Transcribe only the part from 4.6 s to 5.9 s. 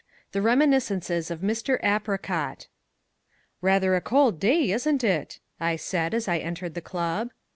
isn't it?" I